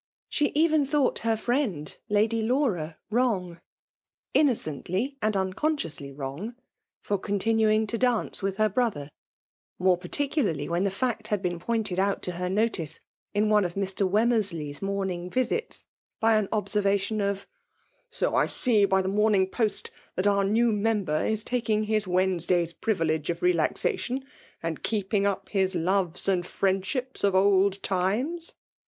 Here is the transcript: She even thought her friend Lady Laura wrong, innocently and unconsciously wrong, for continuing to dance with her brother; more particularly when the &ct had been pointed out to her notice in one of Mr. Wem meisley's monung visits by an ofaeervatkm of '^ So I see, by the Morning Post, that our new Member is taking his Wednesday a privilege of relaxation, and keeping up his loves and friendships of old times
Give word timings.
She 0.29 0.47
even 0.55 0.83
thought 0.83 1.19
her 1.19 1.37
friend 1.37 1.95
Lady 2.09 2.41
Laura 2.41 2.97
wrong, 3.11 3.61
innocently 4.33 5.15
and 5.21 5.37
unconsciously 5.37 6.11
wrong, 6.11 6.55
for 7.03 7.19
continuing 7.19 7.85
to 7.85 7.99
dance 7.99 8.41
with 8.41 8.57
her 8.57 8.67
brother; 8.67 9.11
more 9.77 9.97
particularly 9.97 10.67
when 10.67 10.85
the 10.85 10.89
&ct 11.05 11.27
had 11.27 11.43
been 11.43 11.59
pointed 11.59 11.99
out 11.99 12.23
to 12.23 12.31
her 12.31 12.49
notice 12.49 12.99
in 13.35 13.47
one 13.49 13.63
of 13.63 13.75
Mr. 13.75 14.09
Wem 14.09 14.31
meisley's 14.31 14.79
monung 14.79 15.31
visits 15.31 15.83
by 16.19 16.35
an 16.35 16.47
ofaeervatkm 16.47 17.21
of 17.21 17.41
'^ 17.45 17.45
So 18.09 18.33
I 18.33 18.47
see, 18.47 18.85
by 18.85 19.03
the 19.03 19.07
Morning 19.07 19.45
Post, 19.47 19.91
that 20.15 20.25
our 20.25 20.43
new 20.43 20.71
Member 20.71 21.23
is 21.27 21.43
taking 21.43 21.83
his 21.83 22.07
Wednesday 22.07 22.63
a 22.63 22.73
privilege 22.73 23.29
of 23.29 23.43
relaxation, 23.43 24.25
and 24.63 24.81
keeping 24.81 25.27
up 25.27 25.49
his 25.49 25.75
loves 25.75 26.27
and 26.27 26.43
friendships 26.47 27.23
of 27.23 27.35
old 27.35 27.83
times 27.83 28.55